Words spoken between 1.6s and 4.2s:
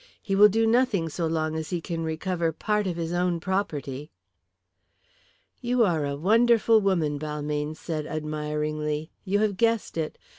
he can recover part of his own property."